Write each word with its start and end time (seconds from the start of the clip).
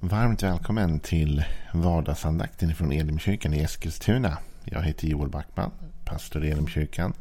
Varmt 0.00 0.42
välkommen 0.42 1.00
till 1.00 1.44
vardagsandakten 1.72 2.74
från 2.74 2.92
Elimkyrkan 2.92 3.54
i 3.54 3.58
Eskilstuna. 3.58 4.38
Jag 4.64 4.82
heter 4.82 5.08
Joel 5.08 5.28
Backman, 5.28 5.70
pastor 6.04 6.44
i 6.44 6.50
Elimkyrkan. 6.50 7.12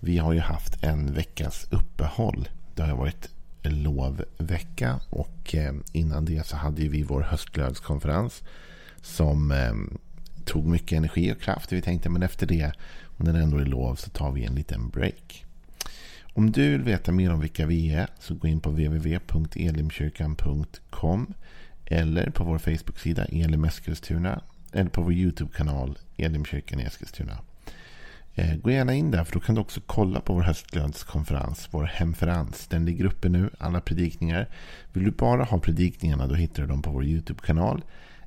Vi 0.00 0.18
har 0.18 0.32
ju 0.32 0.40
haft 0.40 0.84
en 0.84 1.14
veckas 1.14 1.66
uppehåll. 1.70 2.48
Det 2.74 2.82
har 2.82 2.96
varit 2.96 3.28
lovvecka 3.62 5.00
och 5.10 5.54
eh, 5.54 5.74
innan 5.92 6.24
det 6.24 6.46
så 6.46 6.56
hade 6.56 6.88
vi 6.88 7.02
vår 7.02 7.20
höstglödskonferens 7.20 8.42
som 9.02 9.52
eh, 9.52 9.74
tog 10.44 10.66
mycket 10.66 10.98
energi 10.98 11.32
och 11.32 11.40
kraft. 11.40 11.72
Vi 11.72 11.82
tänkte 11.82 12.08
men 12.08 12.22
efter 12.22 12.46
det, 12.46 12.72
när 13.16 13.32
det 13.32 13.38
ändå 13.38 13.58
är 13.58 13.64
lov, 13.64 13.94
så 13.94 14.10
tar 14.10 14.32
vi 14.32 14.44
en 14.44 14.54
liten 14.54 14.88
break. 14.88 15.44
Om 16.32 16.52
du 16.52 16.70
vill 16.70 16.82
veta 16.82 17.12
mer 17.12 17.32
om 17.32 17.40
vilka 17.40 17.66
vi 17.66 17.92
är 17.92 18.08
så 18.18 18.34
gå 18.34 18.48
in 18.48 18.60
på 18.60 18.70
www.elimkyrkan.com 18.70 21.34
eller 21.86 22.30
på 22.30 22.44
vår 22.44 22.58
Facebook-sida 22.58 23.24
Elim 23.24 23.64
Eskilstuna 23.64 24.42
eller 24.72 24.90
på 24.90 25.02
vår 25.02 25.12
YouTube-kanal 25.12 25.98
Elimkyrkan 26.16 26.80
i 26.80 26.82
Eskilstuna. 26.82 27.38
Eh, 28.34 28.56
gå 28.56 28.70
gärna 28.70 28.94
in 28.94 29.10
där 29.10 29.24
för 29.24 29.32
då 29.32 29.40
kan 29.40 29.54
du 29.54 29.60
också 29.60 29.80
kolla 29.86 30.20
på 30.20 30.34
vår 30.34 30.42
höstglödskonferens, 30.42 31.68
vår 31.70 31.84
hemferens. 31.84 32.66
Den 32.66 32.84
ligger 32.84 33.04
uppe 33.04 33.28
nu, 33.28 33.50
alla 33.58 33.80
predikningar. 33.80 34.48
Vill 34.92 35.04
du 35.04 35.10
bara 35.10 35.44
ha 35.44 35.58
predikningarna 35.58 36.26
då 36.26 36.34
hittar 36.34 36.62
du 36.62 36.68
dem 36.68 36.82
på 36.82 36.90
vår 36.90 37.04
YouTube-kanal. 37.04 37.84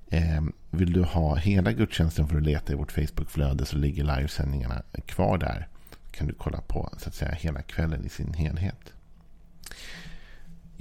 Eh, 0.09 0.41
vill 0.69 0.93
du 0.93 1.03
ha 1.03 1.35
hela 1.35 1.71
gudstjänsten 1.71 2.27
för 2.27 2.37
att 2.37 2.43
leta 2.43 2.73
i 2.73 2.75
vårt 2.75 2.91
Facebook-flöde 2.91 3.65
så 3.65 3.77
ligger 3.77 4.03
livesändningarna 4.03 4.81
kvar 5.05 5.37
där. 5.37 5.67
kan 6.11 6.27
du 6.27 6.33
kolla 6.33 6.61
på 6.61 6.89
så 6.97 7.09
att 7.09 7.15
säga 7.15 7.31
hela 7.31 7.61
kvällen 7.61 8.05
i 8.05 8.09
sin 8.09 8.33
helhet. 8.33 8.93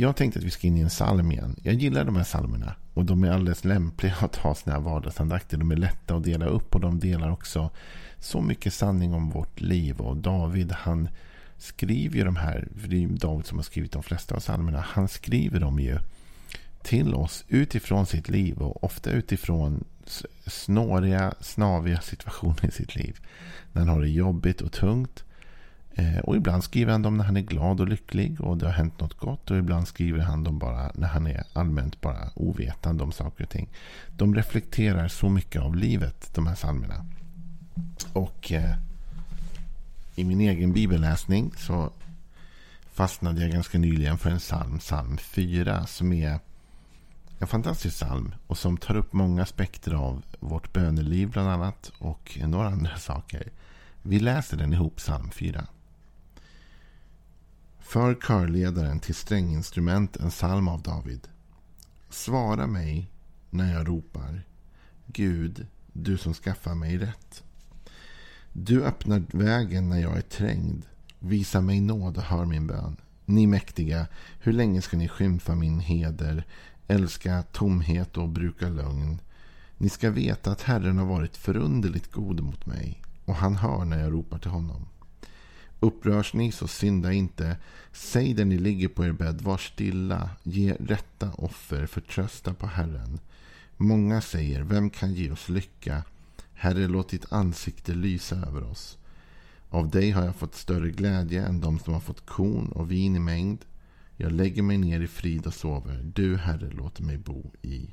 Jag 0.00 0.16
tänkte 0.16 0.38
att 0.38 0.44
vi 0.44 0.50
ska 0.50 0.66
in 0.66 0.76
i 0.76 0.80
en 0.80 0.88
psalm 0.88 1.32
igen. 1.32 1.56
Jag 1.62 1.74
gillar 1.74 2.04
de 2.04 2.16
här 2.16 2.24
psalmerna. 2.24 2.74
Och 2.94 3.04
de 3.04 3.24
är 3.24 3.30
alldeles 3.30 3.64
lämpliga 3.64 4.14
att 4.20 4.36
ha 4.36 4.54
sådana 4.54 4.78
här 4.78 4.90
vardagsandakter. 4.90 5.56
De 5.56 5.70
är 5.70 5.76
lätta 5.76 6.14
att 6.14 6.24
dela 6.24 6.46
upp 6.46 6.74
och 6.74 6.80
de 6.80 6.98
delar 6.98 7.30
också 7.30 7.70
så 8.18 8.40
mycket 8.40 8.74
sanning 8.74 9.14
om 9.14 9.30
vårt 9.30 9.60
liv. 9.60 10.00
Och 10.00 10.16
David 10.16 10.72
han 10.72 11.08
skriver 11.56 12.16
ju 12.16 12.24
de 12.24 12.36
här, 12.36 12.68
för 12.80 12.88
det 12.88 13.04
är 13.04 13.08
David 13.08 13.46
som 13.46 13.58
har 13.58 13.62
skrivit 13.62 13.92
de 13.92 14.02
flesta 14.02 14.34
av 14.34 14.40
psalmerna. 14.40 14.80
Han 14.88 15.08
skriver 15.08 15.60
dem 15.60 15.78
ju 15.78 15.98
till 16.82 17.14
oss 17.14 17.44
utifrån 17.48 18.06
sitt 18.06 18.28
liv 18.28 18.58
och 18.58 18.84
ofta 18.84 19.10
utifrån 19.10 19.84
snåriga, 20.46 21.34
snaviga 21.40 22.00
situationer 22.00 22.66
i 22.66 22.70
sitt 22.70 22.96
liv. 22.96 23.20
När 23.72 23.80
han 23.80 23.88
har 23.88 24.00
det 24.00 24.08
jobbigt 24.08 24.60
och 24.60 24.72
tungt. 24.72 25.24
Eh, 25.98 26.18
och 26.18 26.36
ibland 26.36 26.64
skriver 26.64 26.92
han 26.92 27.02
dem 27.02 27.16
när 27.16 27.24
han 27.24 27.36
är 27.36 27.40
glad 27.40 27.80
och 27.80 27.88
lycklig 27.88 28.40
och 28.40 28.56
det 28.56 28.66
har 28.66 28.72
hänt 28.72 29.00
något 29.00 29.14
gott. 29.14 29.50
Och 29.50 29.58
ibland 29.58 29.88
skriver 29.88 30.20
han 30.20 30.44
dem 30.44 30.58
bara 30.58 30.90
när 30.94 31.08
han 31.08 31.26
är 31.26 31.44
allmänt 31.52 32.00
bara 32.00 32.30
ovetande 32.34 33.04
om 33.04 33.12
saker 33.12 33.44
och 33.44 33.50
ting. 33.50 33.68
De 34.16 34.34
reflekterar 34.34 35.08
så 35.08 35.28
mycket 35.28 35.62
av 35.62 35.76
livet, 35.76 36.34
de 36.34 36.46
här 36.46 36.54
psalmerna. 36.54 37.06
Och 38.12 38.52
eh, 38.52 38.74
i 40.14 40.24
min 40.24 40.40
egen 40.40 40.72
bibelläsning 40.72 41.52
så 41.56 41.90
fastnade 42.92 43.40
jag 43.40 43.50
ganska 43.50 43.78
nyligen 43.78 44.18
för 44.18 44.30
en 44.30 44.38
psalm, 44.38 44.78
psalm 44.78 45.18
4, 45.18 45.86
som 45.86 46.12
är 46.12 46.38
en 47.38 47.46
fantastisk 47.46 47.96
psalm 47.96 48.34
och 48.46 48.58
som 48.58 48.76
tar 48.76 48.96
upp 48.96 49.12
många 49.12 49.42
aspekter 49.42 49.94
av 49.94 50.22
vårt 50.40 50.72
böneliv 50.72 51.30
bland 51.30 51.48
annat 51.48 51.92
och 51.98 52.38
några 52.46 52.68
andra 52.68 52.96
saker. 52.96 53.48
Vi 54.02 54.18
läser 54.18 54.56
den 54.56 54.72
ihop, 54.72 54.96
psalm 54.96 55.30
4. 55.30 55.66
För 57.88 58.14
körledaren 58.14 59.00
till 59.00 59.14
stränginstrument 59.14 60.16
en 60.16 60.30
psalm 60.30 60.68
av 60.68 60.82
David. 60.82 61.28
Svara 62.10 62.66
mig 62.66 63.10
när 63.50 63.74
jag 63.74 63.88
ropar. 63.88 64.42
Gud, 65.06 65.66
du 65.92 66.18
som 66.18 66.34
skaffar 66.34 66.74
mig 66.74 66.98
rätt. 66.98 67.44
Du 68.52 68.84
öppnar 68.84 69.22
vägen 69.32 69.88
när 69.88 70.00
jag 70.00 70.16
är 70.16 70.22
trängd. 70.22 70.82
Visa 71.18 71.60
mig 71.60 71.80
nåd 71.80 72.16
och 72.16 72.22
hör 72.22 72.44
min 72.44 72.66
bön. 72.66 72.96
Ni 73.24 73.46
mäktiga, 73.46 74.06
hur 74.40 74.52
länge 74.52 74.82
ska 74.82 74.96
ni 74.96 75.08
skymfa 75.08 75.54
min 75.54 75.80
heder, 75.80 76.46
älska 76.88 77.42
tomhet 77.42 78.16
och 78.16 78.28
bruka 78.28 78.68
lögn? 78.68 79.20
Ni 79.78 79.88
ska 79.88 80.10
veta 80.10 80.52
att 80.52 80.62
Herren 80.62 80.98
har 80.98 81.06
varit 81.06 81.36
förunderligt 81.36 82.12
god 82.12 82.40
mot 82.40 82.66
mig 82.66 83.02
och 83.24 83.34
han 83.34 83.56
hör 83.56 83.84
när 83.84 83.98
jag 83.98 84.12
ropar 84.12 84.38
till 84.38 84.50
honom. 84.50 84.86
Upprörs 85.80 86.34
ni 86.34 86.52
så 86.52 86.68
synda 86.68 87.12
inte. 87.12 87.56
Säg 87.92 88.34
där 88.34 88.44
ni 88.44 88.58
ligger 88.58 88.88
på 88.88 89.04
er 89.04 89.12
bädd, 89.12 89.40
var 89.40 89.58
stilla. 89.58 90.30
Ge 90.42 90.74
rätta 90.74 91.32
offer, 91.32 91.86
förtrösta 91.86 92.54
på 92.54 92.66
Herren. 92.66 93.20
Många 93.76 94.20
säger, 94.20 94.62
vem 94.62 94.90
kan 94.90 95.14
ge 95.14 95.30
oss 95.30 95.48
lycka? 95.48 96.02
Herre, 96.52 96.88
låt 96.88 97.08
ditt 97.08 97.32
ansikte 97.32 97.94
lysa 97.94 98.36
över 98.36 98.64
oss. 98.64 98.98
Av 99.68 99.90
dig 99.90 100.10
har 100.10 100.24
jag 100.24 100.36
fått 100.36 100.54
större 100.54 100.90
glädje 100.90 101.46
än 101.46 101.60
de 101.60 101.78
som 101.78 101.92
har 101.92 102.00
fått 102.00 102.26
korn 102.26 102.68
och 102.68 102.90
vin 102.90 103.16
i 103.16 103.18
mängd. 103.18 103.64
Jag 104.16 104.32
lägger 104.32 104.62
mig 104.62 104.78
ner 104.78 105.00
i 105.00 105.06
frid 105.06 105.46
och 105.46 105.54
sover. 105.54 106.10
Du, 106.14 106.36
Herre, 106.36 106.70
låter 106.70 107.02
mig 107.02 107.18
bo 107.18 107.50
i 107.62 107.90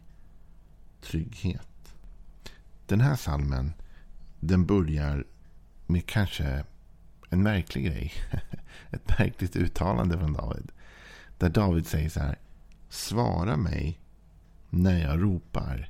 trygghet. 1.02 1.96
Den 2.86 3.02
här 3.02 3.16
salmen, 3.16 3.74
den 4.40 4.66
börjar 4.66 5.26
med 5.88 6.06
kanske 6.06 6.66
en 7.36 7.44
märklig 7.44 7.86
grej. 7.86 8.14
Ett 8.92 9.20
märkligt 9.20 9.56
uttalande 9.56 10.18
från 10.18 10.34
David. 10.34 10.72
Där 11.38 11.50
David 11.50 11.88
säger 11.88 12.10
så 12.10 12.20
här. 12.20 12.40
Svara 12.90 13.58
mig 13.58 14.00
när 14.70 15.00
jag 15.00 15.22
ropar. 15.22 15.90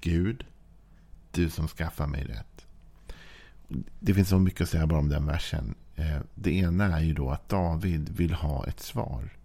Gud, 0.00 0.44
du 1.30 1.50
som 1.50 1.68
skaffar 1.68 2.06
mig 2.06 2.24
rätt. 2.24 2.66
Det 4.00 4.14
finns 4.14 4.28
så 4.28 4.38
mycket 4.38 4.60
att 4.60 4.68
säga 4.68 4.86
bara 4.86 4.98
om 4.98 5.08
den 5.08 5.26
versen. 5.26 5.74
Eh, 5.96 6.20
det 6.34 6.52
ena 6.52 6.98
är 6.98 7.02
ju 7.02 7.14
då 7.14 7.30
att 7.30 7.48
David 7.48 8.08
vill 8.08 8.34
ha 8.34 8.66
ett 8.66 8.80
svar. 8.80 9.36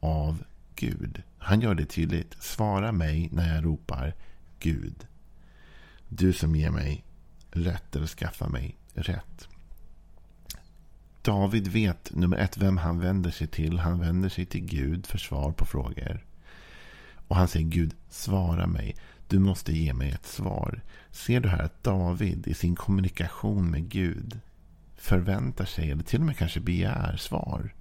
Av 0.00 0.44
Gud. 0.74 1.22
Han 1.38 1.60
gör 1.60 1.74
det 1.74 1.84
tydligt. 1.84 2.42
Svara 2.42 2.92
mig 2.92 3.28
när 3.32 3.54
jag 3.54 3.64
ropar 3.64 4.14
Gud. 4.58 5.06
Du 6.08 6.32
som 6.32 6.56
ger 6.56 6.70
mig 6.70 7.04
rätt 7.50 7.96
eller 7.96 8.06
skaffar 8.06 8.48
mig 8.48 8.76
rätt. 8.94 9.48
David 11.28 11.68
vet 11.68 12.14
nummer 12.14 12.36
ett 12.36 12.56
vem 12.56 12.76
han 12.76 13.00
vänder 13.00 13.30
sig 13.30 13.46
till. 13.46 13.78
Han 13.78 14.00
vänder 14.00 14.28
sig 14.28 14.46
till 14.46 14.64
Gud 14.64 15.06
för 15.06 15.18
svar 15.18 15.52
på 15.52 15.64
frågor. 15.64 16.24
Och 17.28 17.36
han 17.36 17.48
säger 17.48 17.66
Gud, 17.66 17.94
svara 18.08 18.66
mig. 18.66 18.96
Du 19.28 19.38
måste 19.38 19.72
ge 19.72 19.94
mig 19.94 20.10
ett 20.10 20.26
svar. 20.26 20.80
Ser 21.10 21.40
du 21.40 21.48
här 21.48 21.62
att 21.62 21.84
David 21.84 22.46
i 22.46 22.54
sin 22.54 22.76
kommunikation 22.76 23.70
med 23.70 23.88
Gud 23.88 24.40
förväntar 24.96 25.64
sig, 25.64 25.90
eller 25.90 26.02
till 26.02 26.20
och 26.20 26.26
med 26.26 26.36
kanske 26.36 26.60
begär 26.60 27.16
svar. 27.16 27.74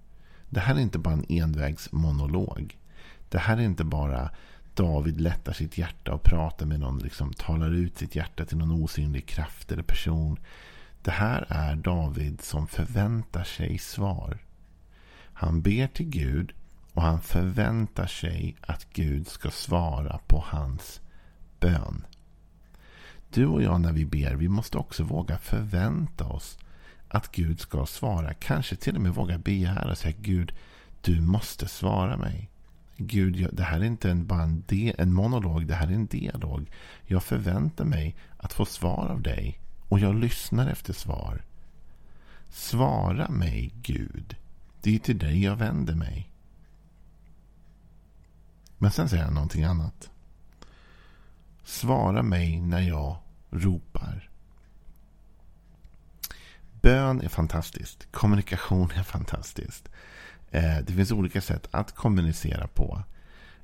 Det 0.50 0.60
här 0.60 0.76
är 0.76 0.80
inte 0.80 1.00
bara 1.00 1.14
en 1.14 1.26
envägsmonolog. 1.30 2.78
Det 3.30 3.40
här 3.40 3.58
är 3.58 3.62
inte 3.62 3.84
bara 3.84 4.30
David 4.74 5.22
lättar 5.22 5.54
sitt 5.54 5.78
hjärta 5.78 6.14
och 6.14 6.24
pratar 6.24 6.66
med 6.66 6.80
någon, 6.80 7.00
liksom 7.00 7.34
talar 7.34 7.74
ut 7.74 7.98
sitt 7.98 8.16
hjärta 8.16 8.46
till 8.46 8.58
någon 8.58 8.84
osynlig 8.84 9.28
kraft 9.28 9.72
eller 9.72 9.84
person. 9.84 10.40
Det 11.08 11.14
här 11.14 11.46
är 11.50 11.76
David 11.76 12.42
som 12.42 12.68
förväntar 12.68 13.44
sig 13.44 13.78
svar. 13.78 14.38
Han 15.34 15.62
ber 15.62 15.88
till 15.88 16.10
Gud 16.10 16.54
och 16.94 17.02
han 17.02 17.22
förväntar 17.22 18.08
sig 18.08 18.56
att 18.62 18.88
Gud 18.94 19.28
ska 19.28 19.50
svara 19.50 20.20
på 20.28 20.44
hans 20.48 21.02
bön. 21.60 22.06
Du 23.30 23.46
och 23.46 23.62
jag 23.62 23.82
när 23.82 23.92
vi 23.92 24.06
ber, 24.06 24.36
vi 24.36 24.50
måste 24.50 24.78
också 24.78 25.04
våga 25.04 25.38
förvänta 25.38 26.26
oss 26.26 26.58
att 27.08 27.32
Gud 27.32 27.60
ska 27.60 27.86
svara. 27.86 28.34
Kanske 28.34 28.76
till 28.76 28.96
och 28.96 29.02
med 29.02 29.14
våga 29.14 29.38
begära 29.38 29.92
och 29.92 29.98
säga 29.98 30.16
Gud, 30.20 30.54
du 31.02 31.22
måste 31.22 31.68
svara 31.68 32.18
mig. 32.18 32.50
Gud, 32.98 33.50
det 33.54 33.64
här 33.64 33.80
är 33.80 33.84
inte 33.84 34.12
en, 34.12 34.28
bara 34.28 34.44
en, 34.44 34.64
en 34.98 35.14
monolog, 35.14 35.68
det 35.68 35.76
här 35.76 35.88
är 35.88 35.92
en 35.92 36.06
dialog. 36.06 36.72
Jag 37.06 37.24
förväntar 37.24 37.86
mig 37.86 38.16
att 38.38 38.54
få 38.54 38.66
svar 38.66 39.08
av 39.08 39.22
dig. 39.22 39.60
Och 39.90 40.00
jag 40.00 40.16
lyssnar 40.16 40.68
efter 40.68 40.94
svar. 40.94 41.42
Svara 42.50 43.30
mig, 43.30 43.74
Gud. 43.82 44.36
Det 44.82 44.96
är 44.96 45.00
till 45.00 45.18
dig 45.18 45.44
jag 45.44 45.56
vänder 45.56 45.96
mig. 45.96 46.30
Men 48.78 48.92
sen 48.92 49.10
säger 49.10 49.24
han 49.24 49.34
någonting 49.34 49.64
annat. 49.64 50.10
Svara 51.64 52.24
mig 52.24 52.62
när 52.62 52.82
jag 52.82 53.18
ropar. 53.50 54.30
Bön 56.82 57.22
är 57.22 57.30
fantastiskt. 57.30 58.08
Kommunikation 58.12 58.92
är 58.92 59.04
fantastiskt. 59.04 59.90
Eh, 60.52 60.78
det 60.78 60.94
finns 60.94 61.12
olika 61.12 61.42
sätt 61.42 61.68
att 61.72 61.96
kommunicera 61.96 62.68
på. 62.68 63.04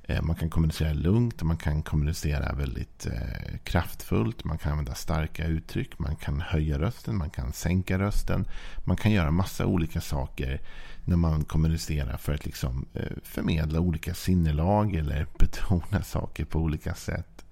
Eh, 0.07 0.21
man 0.21 0.35
kan 0.35 0.49
kommunicera 0.49 0.93
lugnt, 0.93 1.43
man 1.43 1.57
kan 1.57 1.83
kommunicera 1.83 2.55
väldigt 2.55 3.05
eh, 3.05 3.57
kraftfullt, 3.63 4.43
man 4.43 4.57
kan 4.57 4.71
använda 4.71 4.95
starka 4.95 5.47
uttryck, 5.47 5.99
man 5.99 6.15
kan 6.15 6.41
höja 6.41 6.79
rösten, 6.79 7.17
man 7.17 7.29
kan 7.29 7.53
sänka 7.53 7.99
rösten. 7.99 8.45
Man 8.83 8.97
kan 8.97 9.11
göra 9.11 9.31
massa 9.31 9.65
olika 9.65 10.01
saker 10.01 10.61
när 11.05 11.17
man 11.17 11.43
kommunicerar 11.43 12.17
för 12.17 12.33
att 12.33 12.45
liksom, 12.45 12.85
eh, 12.93 13.11
förmedla 13.23 13.79
olika 13.79 14.13
sinnelag 14.13 14.95
eller 14.95 15.27
betona 15.39 16.03
saker 16.03 16.45
på 16.45 16.59
olika 16.59 16.93
sätt. 16.93 17.45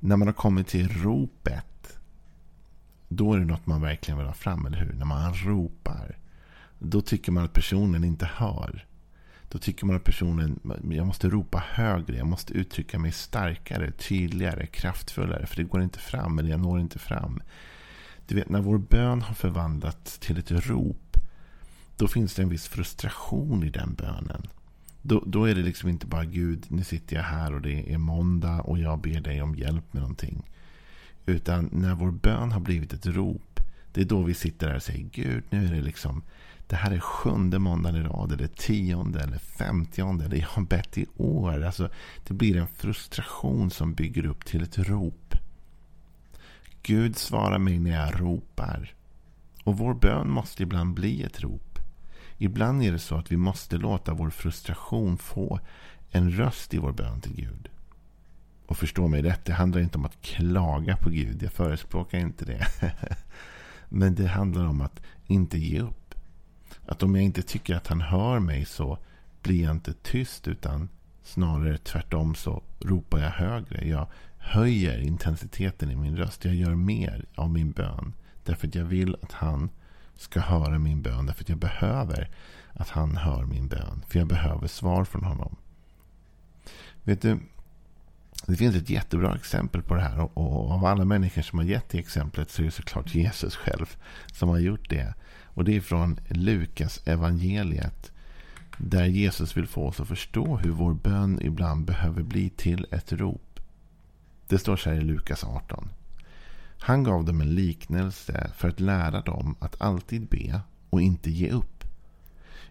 När 0.00 0.16
man 0.16 0.28
har 0.28 0.32
kommit 0.32 0.68
till 0.68 0.88
ropet, 0.88 1.98
då 3.08 3.34
är 3.34 3.38
det 3.38 3.44
något 3.44 3.66
man 3.66 3.80
verkligen 3.80 4.18
vill 4.18 4.26
ha 4.26 4.34
fram, 4.34 4.66
eller 4.66 4.78
hur? 4.78 4.92
När 4.92 5.06
man 5.06 5.34
ropar, 5.34 6.18
då 6.78 7.00
tycker 7.00 7.32
man 7.32 7.44
att 7.44 7.52
personen 7.52 8.04
inte 8.04 8.30
hör. 8.34 8.86
Då 9.52 9.58
tycker 9.58 9.86
man 9.86 9.96
att 9.96 10.04
personen, 10.04 10.60
jag 10.90 11.06
måste 11.06 11.28
ropa 11.28 11.64
högre, 11.70 12.16
jag 12.16 12.26
måste 12.26 12.52
uttrycka 12.52 12.98
mig 12.98 13.12
starkare, 13.12 13.90
tydligare, 13.90 14.66
kraftfullare. 14.66 15.46
För 15.46 15.56
det 15.56 15.62
går 15.62 15.82
inte 15.82 15.98
fram, 15.98 16.38
eller 16.38 16.50
jag 16.50 16.60
når 16.60 16.80
inte 16.80 16.98
fram. 16.98 17.42
Du 18.26 18.34
vet, 18.34 18.48
när 18.48 18.60
vår 18.60 18.78
bön 18.78 19.22
har 19.22 19.34
förvandlats 19.34 20.18
till 20.18 20.38
ett 20.38 20.50
rop, 20.50 21.16
då 21.96 22.08
finns 22.08 22.34
det 22.34 22.42
en 22.42 22.48
viss 22.48 22.68
frustration 22.68 23.64
i 23.64 23.70
den 23.70 23.94
bönen. 23.94 24.46
Då, 25.02 25.22
då 25.26 25.44
är 25.44 25.54
det 25.54 25.62
liksom 25.62 25.88
inte 25.88 26.06
bara 26.06 26.24
Gud, 26.24 26.66
nu 26.68 26.84
sitter 26.84 27.16
jag 27.16 27.22
här 27.22 27.54
och 27.54 27.62
det 27.62 27.92
är 27.92 27.98
måndag 27.98 28.60
och 28.60 28.78
jag 28.78 29.00
ber 29.00 29.20
dig 29.20 29.42
om 29.42 29.54
hjälp 29.54 29.92
med 29.92 30.02
någonting. 30.02 30.42
Utan 31.26 31.68
när 31.72 31.94
vår 31.94 32.10
bön 32.10 32.52
har 32.52 32.60
blivit 32.60 32.92
ett 32.92 33.06
rop, 33.06 33.60
det 33.92 34.00
är 34.00 34.04
då 34.04 34.22
vi 34.22 34.34
sitter 34.34 34.68
där 34.68 34.76
och 34.76 34.82
säger 34.82 35.08
Gud, 35.12 35.44
nu 35.50 35.66
är 35.66 35.72
det 35.72 35.82
liksom 35.82 36.22
det 36.70 36.76
här 36.76 36.90
är 36.90 37.00
sjunde 37.00 37.58
måndagen 37.58 38.00
i 38.00 38.08
rad, 38.08 38.32
eller 38.32 38.46
tionde, 38.46 39.20
eller 39.20 39.38
femtionde, 39.38 40.24
eller 40.24 40.36
jag 40.36 40.48
har 40.48 40.62
bett 40.62 40.98
i 40.98 41.06
år. 41.16 41.64
Alltså, 41.64 41.90
det 42.26 42.34
blir 42.34 42.56
en 42.56 42.68
frustration 42.68 43.70
som 43.70 43.94
bygger 43.94 44.26
upp 44.26 44.44
till 44.44 44.62
ett 44.62 44.78
rop. 44.78 45.34
Gud 46.82 47.16
svarar 47.16 47.58
mig 47.58 47.78
när 47.78 47.90
jag 47.90 48.20
ropar. 48.20 48.94
Och 49.64 49.78
vår 49.78 49.94
bön 49.94 50.30
måste 50.30 50.62
ibland 50.62 50.94
bli 50.94 51.22
ett 51.22 51.40
rop. 51.40 51.78
Ibland 52.38 52.82
är 52.82 52.92
det 52.92 52.98
så 52.98 53.16
att 53.16 53.32
vi 53.32 53.36
måste 53.36 53.76
låta 53.76 54.14
vår 54.14 54.30
frustration 54.30 55.18
få 55.18 55.60
en 56.10 56.30
röst 56.30 56.74
i 56.74 56.78
vår 56.78 56.92
bön 56.92 57.20
till 57.20 57.36
Gud. 57.36 57.68
Och 58.66 58.76
förstå 58.76 59.08
mig 59.08 59.22
rätt, 59.22 59.44
det 59.44 59.52
handlar 59.52 59.80
inte 59.80 59.98
om 59.98 60.04
att 60.04 60.22
klaga 60.22 60.96
på 60.96 61.10
Gud. 61.10 61.42
Jag 61.42 61.52
förespråkar 61.52 62.18
inte 62.18 62.44
det. 62.44 62.66
Men 63.88 64.14
det 64.14 64.26
handlar 64.26 64.64
om 64.64 64.80
att 64.80 65.00
inte 65.26 65.58
ge 65.58 65.80
upp. 65.80 65.99
Att 66.90 67.02
om 67.02 67.14
jag 67.14 67.24
inte 67.24 67.42
tycker 67.42 67.74
att 67.74 67.86
han 67.86 68.00
hör 68.00 68.38
mig 68.38 68.64
så 68.64 68.98
blir 69.42 69.62
jag 69.62 69.70
inte 69.70 69.92
tyst 69.92 70.48
utan 70.48 70.88
snarare 71.22 71.78
tvärtom 71.78 72.34
så 72.34 72.62
ropar 72.80 73.18
jag 73.18 73.30
högre. 73.30 73.88
Jag 73.88 74.06
höjer 74.38 74.98
intensiteten 74.98 75.90
i 75.90 75.96
min 75.96 76.16
röst. 76.16 76.44
Jag 76.44 76.54
gör 76.54 76.74
mer 76.74 77.24
av 77.34 77.50
min 77.50 77.70
bön. 77.70 78.12
Därför 78.44 78.68
att 78.68 78.74
jag 78.74 78.84
vill 78.84 79.16
att 79.22 79.32
han 79.32 79.70
ska 80.16 80.40
höra 80.40 80.78
min 80.78 81.02
bön. 81.02 81.26
Därför 81.26 81.44
att 81.44 81.48
jag 81.48 81.58
behöver 81.58 82.30
att 82.72 82.88
han 82.88 83.16
hör 83.16 83.44
min 83.44 83.68
bön. 83.68 84.04
För 84.08 84.18
jag 84.18 84.28
behöver 84.28 84.66
svar 84.66 85.04
från 85.04 85.24
honom. 85.24 85.56
Vet 87.02 87.22
du, 87.22 87.38
det 88.46 88.56
finns 88.56 88.76
ett 88.76 88.90
jättebra 88.90 89.34
exempel 89.34 89.82
på 89.82 89.94
det 89.94 90.02
här. 90.02 90.38
Och 90.38 90.70
av 90.70 90.84
alla 90.84 91.04
människor 91.04 91.42
som 91.42 91.58
har 91.58 91.66
gett 91.66 91.88
det 91.88 91.98
exemplet 91.98 92.50
så 92.50 92.62
är 92.62 92.66
det 92.66 92.70
såklart 92.70 93.14
Jesus 93.14 93.56
själv 93.56 93.96
som 94.32 94.48
har 94.48 94.58
gjort 94.58 94.88
det. 94.88 95.14
Och 95.54 95.64
det 95.64 95.76
är 95.76 95.80
från 95.80 96.20
Lukas 96.28 97.00
evangeliet. 97.04 98.12
Där 98.78 99.04
Jesus 99.04 99.56
vill 99.56 99.66
få 99.66 99.86
oss 99.86 100.00
att 100.00 100.08
förstå 100.08 100.56
hur 100.56 100.70
vår 100.70 100.94
bön 100.94 101.38
ibland 101.42 101.84
behöver 101.84 102.22
bli 102.22 102.50
till 102.50 102.86
ett 102.90 103.12
rop. 103.12 103.60
Det 104.46 104.58
står 104.58 104.76
så 104.76 104.90
här 104.90 104.96
i 104.96 105.00
Lukas 105.00 105.44
18. 105.44 105.88
Han 106.80 107.04
gav 107.04 107.24
dem 107.24 107.40
en 107.40 107.54
liknelse 107.54 108.50
för 108.56 108.68
att 108.68 108.80
lära 108.80 109.20
dem 109.20 109.56
att 109.58 109.80
alltid 109.80 110.28
be 110.28 110.60
och 110.90 111.02
inte 111.02 111.30
ge 111.30 111.50
upp. 111.50 111.84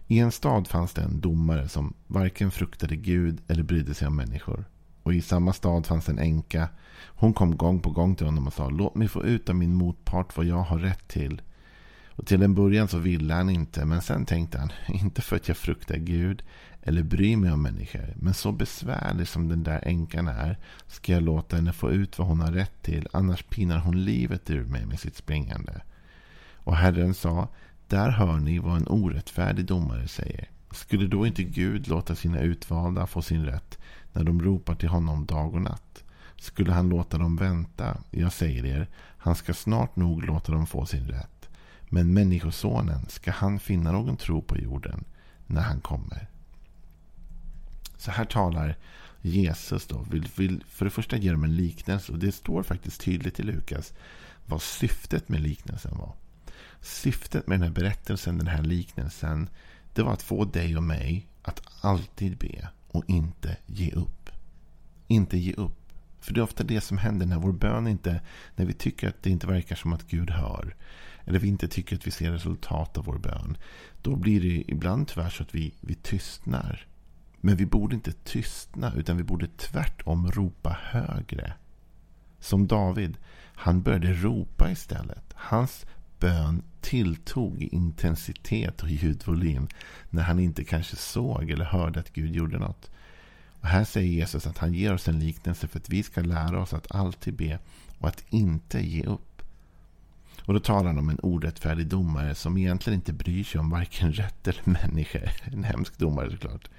I 0.06 0.18
en 0.18 0.32
stad 0.32 0.68
fanns 0.68 0.92
det 0.92 1.02
en 1.02 1.20
domare 1.20 1.68
som 1.68 1.94
varken 2.06 2.50
fruktade 2.50 2.96
Gud 2.96 3.40
eller 3.48 3.62
brydde 3.62 3.94
sig 3.94 4.08
om 4.08 4.16
människor. 4.16 4.64
Och 5.02 5.14
i 5.14 5.20
samma 5.20 5.52
stad 5.52 5.86
fanns 5.86 6.08
en 6.08 6.18
änka. 6.18 6.68
Hon 7.06 7.34
kom 7.34 7.56
gång 7.56 7.80
på 7.80 7.90
gång 7.90 8.14
till 8.14 8.26
honom 8.26 8.46
och 8.46 8.52
sa 8.52 8.68
Låt 8.68 8.94
mig 8.94 9.08
få 9.08 9.24
ut 9.24 9.48
av 9.48 9.54
min 9.54 9.74
motpart 9.74 10.36
vad 10.36 10.46
jag 10.46 10.62
har 10.62 10.78
rätt 10.78 11.08
till. 11.08 11.42
Och 12.20 12.26
till 12.26 12.42
en 12.42 12.54
början 12.54 12.88
så 12.88 12.98
ville 12.98 13.34
han 13.34 13.50
inte, 13.50 13.84
men 13.84 14.02
sen 14.02 14.26
tänkte 14.26 14.58
han, 14.58 14.72
inte 14.88 15.22
för 15.22 15.36
att 15.36 15.48
jag 15.48 15.56
fruktar 15.56 15.96
Gud 15.96 16.42
eller 16.82 17.02
bryr 17.02 17.36
mig 17.36 17.52
om 17.52 17.62
människor, 17.62 18.14
men 18.16 18.34
så 18.34 18.52
besvärlig 18.52 19.28
som 19.28 19.48
den 19.48 19.62
där 19.62 19.80
änkan 19.82 20.28
är 20.28 20.58
ska 20.86 21.12
jag 21.12 21.22
låta 21.22 21.56
henne 21.56 21.72
få 21.72 21.90
ut 21.90 22.18
vad 22.18 22.28
hon 22.28 22.40
har 22.40 22.52
rätt 22.52 22.82
till, 22.82 23.08
annars 23.12 23.42
pinar 23.42 23.78
hon 23.78 24.04
livet 24.04 24.50
ur 24.50 24.64
mig 24.64 24.86
med 24.86 25.00
sitt 25.00 25.16
springande. 25.16 25.82
Och 26.54 26.76
Herren 26.76 27.14
sa, 27.14 27.48
där 27.88 28.10
hör 28.10 28.38
ni 28.38 28.58
vad 28.58 28.76
en 28.76 28.88
orättfärdig 28.88 29.64
domare 29.64 30.08
säger. 30.08 30.48
Skulle 30.70 31.06
då 31.06 31.26
inte 31.26 31.42
Gud 31.42 31.88
låta 31.88 32.14
sina 32.14 32.40
utvalda 32.40 33.06
få 33.06 33.22
sin 33.22 33.46
rätt 33.46 33.78
när 34.12 34.24
de 34.24 34.42
ropar 34.42 34.74
till 34.74 34.88
honom 34.88 35.26
dag 35.26 35.54
och 35.54 35.62
natt? 35.62 36.04
Skulle 36.36 36.72
han 36.72 36.88
låta 36.88 37.18
dem 37.18 37.36
vänta? 37.36 37.96
Jag 38.10 38.32
säger 38.32 38.66
er, 38.66 38.88
han 39.18 39.34
ska 39.34 39.54
snart 39.54 39.96
nog 39.96 40.24
låta 40.24 40.52
dem 40.52 40.66
få 40.66 40.86
sin 40.86 41.08
rätt. 41.08 41.39
Men 41.92 42.14
Människosonen, 42.14 43.08
ska 43.08 43.30
han 43.30 43.58
finna 43.58 43.92
någon 43.92 44.16
tro 44.16 44.42
på 44.42 44.58
jorden 44.58 45.04
när 45.46 45.62
han 45.62 45.80
kommer? 45.80 46.28
Så 47.96 48.10
här 48.10 48.24
talar 48.24 48.76
Jesus 49.22 49.86
då. 49.86 50.06
Vill, 50.10 50.28
vill 50.36 50.64
för 50.68 50.84
det 50.84 50.90
första 50.90 51.16
ger 51.16 51.32
de 51.32 51.44
en 51.44 51.56
liknelse. 51.56 52.12
Och 52.12 52.18
det 52.18 52.32
står 52.32 52.62
faktiskt 52.62 53.00
tydligt 53.00 53.40
i 53.40 53.42
Lukas 53.42 53.92
vad 54.46 54.62
syftet 54.62 55.28
med 55.28 55.40
liknelsen 55.40 55.98
var. 55.98 56.12
Syftet 56.80 57.46
med 57.46 57.58
den 57.58 57.68
här 57.68 57.74
berättelsen, 57.74 58.38
den 58.38 58.46
här 58.46 58.62
liknelsen, 58.62 59.48
det 59.94 60.02
var 60.02 60.12
att 60.12 60.22
få 60.22 60.44
dig 60.44 60.76
och 60.76 60.82
mig 60.82 61.26
att 61.42 61.62
alltid 61.80 62.38
be 62.38 62.68
och 62.88 63.04
inte 63.06 63.56
ge 63.66 63.92
upp. 63.92 64.30
Inte 65.06 65.38
ge 65.38 65.52
upp. 65.52 65.76
För 66.20 66.34
det 66.34 66.40
är 66.40 66.44
ofta 66.44 66.64
det 66.64 66.80
som 66.80 66.98
händer 66.98 67.26
när 67.26 67.38
vår 67.38 67.52
bön 67.52 67.86
inte, 67.86 68.20
när 68.56 68.64
vi 68.64 68.72
tycker 68.72 69.08
att 69.08 69.22
det 69.22 69.30
inte 69.30 69.46
verkar 69.46 69.76
som 69.76 69.92
att 69.92 70.06
Gud 70.06 70.30
hör 70.30 70.74
eller 71.24 71.38
vi 71.38 71.48
inte 71.48 71.68
tycker 71.68 71.96
att 71.96 72.06
vi 72.06 72.10
ser 72.10 72.32
resultat 72.32 72.98
av 72.98 73.04
vår 73.04 73.18
bön. 73.18 73.56
Då 74.02 74.16
blir 74.16 74.40
det 74.40 74.64
ibland 74.72 75.08
tyvärr 75.08 75.30
så 75.30 75.42
att 75.42 75.54
vi, 75.54 75.74
vi 75.80 75.94
tystnar. 75.94 76.86
Men 77.40 77.56
vi 77.56 77.66
borde 77.66 77.94
inte 77.94 78.12
tystna 78.12 78.92
utan 78.96 79.16
vi 79.16 79.22
borde 79.22 79.46
tvärtom 79.46 80.30
ropa 80.30 80.78
högre. 80.82 81.52
Som 82.40 82.66
David, 82.66 83.16
han 83.54 83.82
började 83.82 84.12
ropa 84.12 84.70
istället. 84.70 85.24
Hans 85.34 85.86
bön 86.18 86.62
tilltog 86.80 87.62
i 87.62 87.68
intensitet 87.68 88.82
och 88.82 88.90
ljudvolym 88.90 89.68
när 90.10 90.22
han 90.22 90.38
inte 90.38 90.64
kanske 90.64 90.96
såg 90.96 91.50
eller 91.50 91.64
hörde 91.64 92.00
att 92.00 92.12
Gud 92.12 92.36
gjorde 92.36 92.58
något. 92.58 92.90
Och 93.60 93.66
här 93.66 93.84
säger 93.84 94.12
Jesus 94.12 94.46
att 94.46 94.58
han 94.58 94.74
ger 94.74 94.94
oss 94.94 95.08
en 95.08 95.18
liknelse 95.18 95.68
för 95.68 95.78
att 95.78 95.88
vi 95.88 96.02
ska 96.02 96.20
lära 96.20 96.62
oss 96.62 96.74
att 96.74 96.94
alltid 96.94 97.34
be 97.36 97.58
och 97.98 98.08
att 98.08 98.24
inte 98.30 98.86
ge 98.86 99.02
upp. 99.04 99.29
Och 100.50 100.54
då 100.54 100.60
talar 100.60 100.86
han 100.86 100.98
om 100.98 101.08
en 101.08 101.18
orättfärdig 101.22 101.86
domare 101.86 102.34
som 102.34 102.58
egentligen 102.58 102.98
inte 102.98 103.12
bryr 103.12 103.44
sig 103.44 103.60
om 103.60 103.70
varken 103.70 104.12
rätt 104.12 104.48
eller 104.48 104.62
människa. 104.64 105.18
En 105.44 105.64
hemsk 105.64 105.98
domare 105.98 106.30
såklart. 106.30 106.70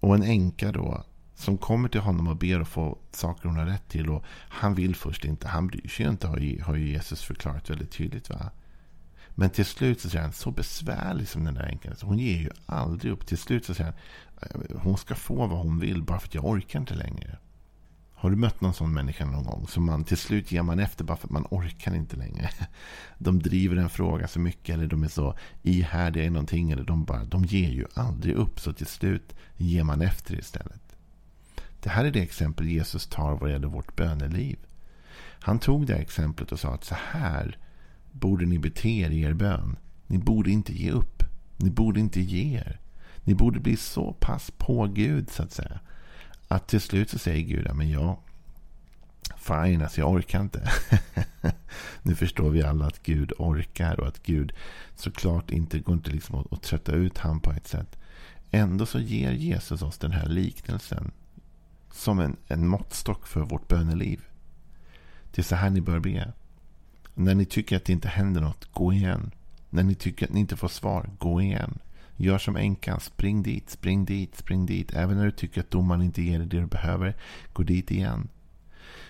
Och 0.00 0.14
en 0.14 0.22
änka 0.22 0.72
då 0.72 1.04
som 1.34 1.58
kommer 1.58 1.88
till 1.88 2.00
honom 2.00 2.28
och 2.28 2.36
ber 2.36 2.60
att 2.60 2.68
få 2.68 2.98
saker 3.10 3.48
hon 3.48 3.56
har 3.56 3.66
rätt 3.66 3.88
till. 3.88 4.10
Och 4.10 4.24
han 4.28 4.74
vill 4.74 4.96
först 4.96 5.24
inte. 5.24 5.48
Han 5.48 5.66
bryr 5.66 5.88
sig 5.88 6.06
inte 6.06 6.26
har 6.26 6.38
ju, 6.38 6.62
har 6.62 6.74
ju 6.74 6.88
Jesus 6.88 7.22
förklarat 7.22 7.70
väldigt 7.70 7.90
tydligt. 7.90 8.30
va. 8.30 8.50
Men 9.34 9.50
till 9.50 9.66
slut 9.66 10.00
så 10.00 10.10
säger 10.10 10.24
han, 10.24 10.32
så 10.32 10.50
besvärlig 10.50 11.28
som 11.28 11.44
den 11.44 11.54
där 11.54 11.66
änkan 11.66 11.94
Hon 12.02 12.18
ger 12.18 12.38
ju 12.38 12.50
aldrig 12.66 13.12
upp. 13.12 13.26
Till 13.26 13.38
slut 13.38 13.64
så 13.64 13.74
säger 13.74 13.92
han, 14.40 14.62
hon 14.82 14.96
ska 14.96 15.14
få 15.14 15.46
vad 15.46 15.58
hon 15.58 15.78
vill 15.80 16.02
bara 16.02 16.18
för 16.20 16.28
att 16.28 16.34
jag 16.34 16.44
orkar 16.44 16.80
inte 16.80 16.94
längre. 16.94 17.38
Har 18.24 18.30
du 18.30 18.36
mött 18.36 18.60
någon 18.60 18.74
sån 18.74 18.92
människa 18.92 19.24
någon 19.24 19.44
gång? 19.44 19.66
Som 19.68 19.84
man 19.84 20.04
till 20.04 20.16
slut 20.16 20.52
ger 20.52 20.62
man 20.62 20.78
efter 20.78 21.04
bara 21.04 21.16
för 21.16 21.26
att 21.26 21.32
man 21.32 21.46
orkar 21.50 21.94
inte 21.94 22.16
längre. 22.16 22.50
De 23.18 23.38
driver 23.38 23.76
en 23.76 23.88
fråga 23.88 24.28
så 24.28 24.40
mycket 24.40 24.74
eller 24.74 24.86
de 24.86 25.02
är 25.02 25.08
så 25.08 25.34
ihärdiga 25.62 26.24
i 26.24 26.30
någonting. 26.30 26.70
Eller 26.70 26.84
de, 26.84 27.04
bara, 27.04 27.24
de 27.24 27.44
ger 27.44 27.70
ju 27.70 27.86
aldrig 27.94 28.34
upp 28.34 28.60
så 28.60 28.72
till 28.72 28.86
slut 28.86 29.34
ger 29.56 29.84
man 29.84 30.00
efter 30.02 30.38
istället. 30.38 30.96
Det 31.80 31.90
här 31.90 32.04
är 32.04 32.10
det 32.10 32.22
exempel 32.22 32.68
Jesus 32.68 33.06
tar 33.06 33.36
vad 33.36 33.50
gäller 33.50 33.68
vårt 33.68 33.96
böneliv. 33.96 34.58
Han 35.40 35.58
tog 35.58 35.86
det 35.86 35.96
exemplet 35.96 36.52
och 36.52 36.60
sa 36.60 36.74
att 36.74 36.84
så 36.84 36.96
här 37.10 37.58
borde 38.12 38.46
ni 38.46 38.58
bete 38.58 38.88
er 38.88 39.10
i 39.10 39.22
er 39.22 39.32
bön. 39.32 39.76
Ni 40.06 40.18
borde 40.18 40.50
inte 40.50 40.72
ge 40.72 40.90
upp. 40.90 41.22
Ni 41.56 41.70
borde 41.70 42.00
inte 42.00 42.20
ge 42.20 42.56
er. 42.58 42.80
Ni 43.24 43.34
borde 43.34 43.60
bli 43.60 43.76
så 43.76 44.12
pass 44.12 44.50
på 44.58 44.86
Gud 44.86 45.30
så 45.30 45.42
att 45.42 45.52
säga 45.52 45.80
att 46.54 46.66
till 46.66 46.80
slut 46.80 47.10
så 47.10 47.18
säger 47.18 47.42
Gud, 47.42 47.74
men 47.74 47.90
jag, 47.90 48.16
fine, 49.36 49.82
alltså 49.82 50.00
jag 50.00 50.10
orkar 50.10 50.40
inte. 50.40 50.70
nu 52.02 52.14
förstår 52.14 52.50
vi 52.50 52.62
alla 52.62 52.86
att 52.86 53.02
Gud 53.02 53.32
orkar 53.38 54.00
och 54.00 54.08
att 54.08 54.22
Gud 54.22 54.52
såklart 54.96 55.50
inte 55.50 55.78
går 55.78 55.94
inte 55.94 56.10
liksom 56.10 56.38
att, 56.38 56.52
att 56.52 56.62
trötta 56.62 56.92
ut 56.92 57.18
han 57.18 57.40
på 57.40 57.52
ett 57.52 57.66
sätt. 57.66 57.98
Ändå 58.50 58.86
så 58.86 59.00
ger 59.00 59.32
Jesus 59.32 59.82
oss 59.82 59.98
den 59.98 60.12
här 60.12 60.26
liknelsen 60.26 61.10
som 61.92 62.20
en, 62.20 62.36
en 62.46 62.68
måttstock 62.68 63.26
för 63.26 63.40
vårt 63.40 63.68
böneliv. 63.68 64.20
Det 65.30 65.40
är 65.40 65.44
så 65.44 65.54
här 65.54 65.70
ni 65.70 65.80
bör 65.80 65.98
be. 65.98 66.32
När 67.14 67.34
ni 67.34 67.44
tycker 67.44 67.76
att 67.76 67.84
det 67.84 67.92
inte 67.92 68.08
händer 68.08 68.40
något, 68.40 68.72
gå 68.72 68.92
igen. 68.92 69.30
När 69.70 69.82
ni 69.82 69.94
tycker 69.94 70.26
att 70.26 70.32
ni 70.32 70.40
inte 70.40 70.56
får 70.56 70.68
svar, 70.68 71.10
gå 71.18 71.40
igen. 71.40 71.78
Gör 72.16 72.38
som 72.38 72.56
änkan, 72.56 73.00
spring 73.00 73.42
dit, 73.42 73.70
spring 73.70 74.04
dit, 74.04 74.36
spring 74.36 74.66
dit. 74.66 74.92
Även 74.94 75.16
när 75.16 75.24
du 75.24 75.30
tycker 75.30 75.60
att 75.60 75.70
domaren 75.70 76.02
inte 76.02 76.22
ger 76.22 76.38
dig 76.38 76.48
det 76.48 76.60
du 76.60 76.66
behöver, 76.66 77.16
gå 77.52 77.62
dit 77.62 77.90
igen. 77.90 78.28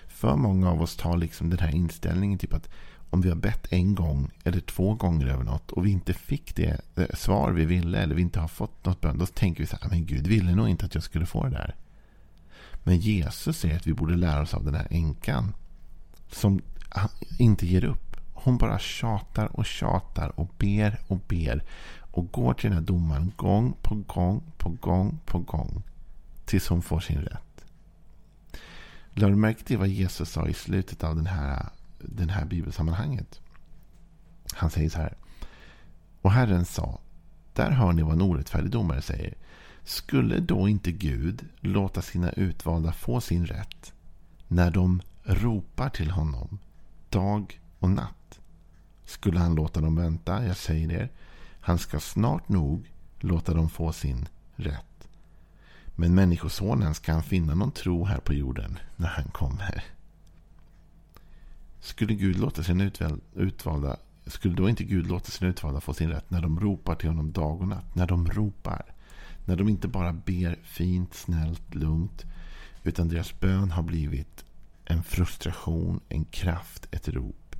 För 0.07 0.35
många 0.35 0.71
av 0.71 0.81
oss 0.81 0.95
tar 0.95 1.17
liksom 1.17 1.49
den 1.49 1.59
här 1.59 1.75
inställningen 1.75 2.39
typ 2.39 2.53
att 2.53 2.69
om 3.09 3.21
vi 3.21 3.29
har 3.29 3.35
bett 3.35 3.73
en 3.73 3.95
gång 3.95 4.31
eller 4.43 4.59
två 4.59 4.93
gånger 4.93 5.27
över 5.27 5.43
något 5.43 5.71
och 5.71 5.85
vi 5.85 5.91
inte 5.91 6.13
fick 6.13 6.55
det 6.55 6.81
eh, 6.95 7.05
svar 7.13 7.51
vi 7.51 7.65
ville 7.65 7.97
eller 7.97 8.15
vi 8.15 8.21
inte 8.21 8.39
har 8.39 8.47
fått 8.47 8.85
något 8.85 9.01
bön. 9.01 9.17
Då 9.17 9.25
tänker 9.25 9.63
vi 9.63 9.67
så 9.67 9.75
här, 9.75 9.85
ah, 9.85 9.89
men 9.89 10.05
Gud 10.05 10.27
ville 10.27 10.55
nog 10.55 10.69
inte 10.69 10.85
att 10.85 10.95
jag 10.95 11.03
skulle 11.03 11.25
få 11.25 11.43
det 11.43 11.49
där. 11.49 11.75
Men 12.83 12.97
Jesus 12.97 13.57
säger 13.57 13.75
att 13.75 13.87
vi 13.87 13.93
borde 13.93 14.15
lära 14.15 14.41
oss 14.41 14.53
av 14.53 14.65
den 14.65 14.75
här 14.75 14.87
änkan. 14.89 15.53
Som 16.31 16.61
ah, 16.89 17.07
inte 17.39 17.65
ger 17.65 17.83
upp. 17.83 18.17
Hon 18.33 18.57
bara 18.57 18.79
tjatar 18.79 19.45
och 19.45 19.65
tjatar 19.65 20.39
och 20.39 20.51
ber 20.57 20.99
och 21.07 21.19
ber. 21.27 21.63
Och 22.15 22.31
går 22.31 22.53
till 22.53 22.69
den 22.69 22.79
här 22.79 22.85
domaren 22.85 23.31
gång 23.35 23.75
på 23.81 23.95
gång 23.95 24.43
på 24.57 24.69
gång 24.69 25.19
på 25.25 25.39
gång. 25.39 25.83
Tills 26.45 26.67
hon 26.67 26.81
får 26.81 26.99
sin 26.99 27.21
rätt. 27.21 27.65
Lade 29.13 29.33
du 29.33 29.37
märke 29.37 29.63
till 29.63 29.77
vad 29.77 29.87
Jesus 29.87 30.29
sa 30.29 30.47
i 30.47 30.53
slutet 30.53 31.03
av 31.03 31.15
den 31.15 31.25
här, 31.25 31.69
den 31.99 32.29
här 32.29 32.45
bibelsammanhanget? 32.45 33.41
Han 34.53 34.69
säger 34.69 34.89
så 34.89 34.97
här. 34.97 35.17
Och 36.21 36.31
Herren 36.31 36.65
sa. 36.65 36.99
Där 37.53 37.71
hör 37.71 37.93
ni 37.93 38.01
vad 38.01 38.13
en 38.13 38.21
orättfärdig 38.21 38.71
domare 38.71 39.01
säger. 39.01 39.33
Skulle 39.83 40.39
då 40.39 40.67
inte 40.67 40.91
Gud 40.91 41.45
låta 41.59 42.01
sina 42.01 42.31
utvalda 42.31 42.93
få 42.93 43.21
sin 43.21 43.45
rätt 43.45 43.93
när 44.47 44.71
de 44.71 45.01
ropar 45.23 45.89
till 45.89 46.11
honom 46.11 46.59
dag 47.09 47.59
och 47.79 47.89
natt? 47.89 48.39
Skulle 49.05 49.39
han 49.39 49.55
låta 49.55 49.81
dem 49.81 49.95
vänta? 49.95 50.45
Jag 50.45 50.57
säger 50.57 50.91
er, 50.91 51.09
han 51.65 51.77
ska 51.77 51.99
snart 51.99 52.49
nog 52.49 52.91
låta 53.19 53.53
dem 53.53 53.69
få 53.69 53.93
sin 53.93 54.27
rätt. 54.55 55.07
Men 55.95 56.15
Människosonen 56.15 56.93
ska 56.93 57.13
han 57.13 57.23
finna 57.23 57.55
någon 57.55 57.71
tro 57.71 58.05
här 58.05 58.19
på 58.19 58.33
jorden 58.33 58.79
när 58.95 59.07
han 59.07 59.25
kommer. 59.25 59.83
Skulle 61.79 62.13
Gud 62.13 62.39
låta 62.39 62.63
sina 62.63 62.91
utvalda 63.33 63.97
skulle 64.25 64.55
då 64.55 64.69
inte 64.69 64.83
Gud 64.83 65.07
låta 65.07 65.31
sina 65.31 65.49
utvalda 65.49 65.81
få 65.81 65.93
sin 65.93 66.09
rätt 66.09 66.31
när 66.31 66.41
de 66.41 66.59
ropar 66.59 66.95
till 66.95 67.09
honom 67.09 67.31
dag 67.31 67.61
och 67.61 67.67
natt? 67.67 67.95
När 67.95 68.07
de 68.07 68.27
ropar. 68.27 68.85
När 69.45 69.55
de 69.55 69.69
inte 69.69 69.87
bara 69.87 70.13
ber 70.13 70.59
fint, 70.63 71.13
snällt, 71.13 71.75
lugnt. 71.75 72.25
Utan 72.83 73.07
deras 73.07 73.39
bön 73.39 73.71
har 73.71 73.83
blivit 73.83 74.45
en 74.85 75.03
frustration, 75.03 75.99
en 76.09 76.25
kraft, 76.25 76.87
ett 76.91 77.07
rop. 77.07 77.55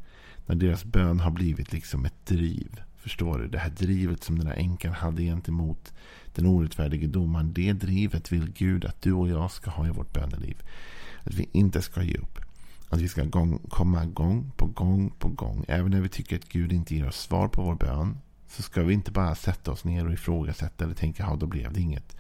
När 0.46 0.56
deras 0.56 0.84
bön 0.84 1.20
har 1.20 1.32
blivit 1.32 1.74
liksom 1.74 2.06
ett 2.06 2.26
driv. 2.26 2.82
Förstår 3.06 3.40
du? 3.40 3.48
Det 3.48 3.60
här 3.60 3.70
drivet 3.70 4.24
som 4.24 4.40
den 4.40 4.48
här 4.48 4.56
änkan 4.56 4.94
hade 4.94 5.22
gentemot 5.22 5.94
den 6.36 6.46
orättfärdige 6.46 7.08
domaren. 7.08 7.54
Det 7.54 7.74
drivet 7.74 8.32
vill 8.32 8.52
Gud 8.52 8.86
att 8.86 9.02
du 9.02 9.14
och 9.14 9.30
jag 9.30 9.52
ska 9.52 9.70
ha 9.70 9.88
i 9.88 9.90
vårt 9.90 10.14
böneliv. 10.14 10.64
Att 11.24 11.34
vi 11.34 11.50
inte 11.52 11.82
ska 11.82 12.04
ge 12.04 12.18
upp. 12.18 12.40
Att 12.90 13.02
vi 13.02 13.08
ska 13.08 13.24
gång, 13.24 13.60
komma 13.70 14.06
gång 14.06 14.52
på 14.56 14.66
gång 14.66 15.10
på 15.20 15.30
gång. 15.30 15.66
Även 15.68 15.92
när 15.92 16.02
vi 16.02 16.10
tycker 16.10 16.36
att 16.36 16.50
Gud 16.50 16.74
inte 16.74 16.96
ger 16.96 17.08
oss 17.08 17.20
svar 17.20 17.48
på 17.48 17.62
vår 17.62 17.76
bön. 17.76 18.18
Så 18.48 18.62
ska 18.62 18.84
vi 18.84 18.94
inte 18.94 19.12
bara 19.12 19.36
sätta 19.36 19.72
oss 19.72 19.84
ner 19.84 20.08
och 20.08 20.14
ifrågasätta 20.14 20.84
eller 20.84 20.96
tänka 20.96 21.24
ja 21.24 21.36
då 21.36 21.48
blev 21.48 21.74
det 21.74 21.82
inget. 21.82 22.18